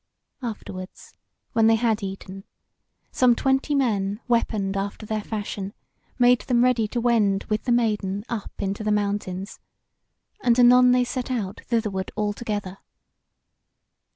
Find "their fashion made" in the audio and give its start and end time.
5.05-6.41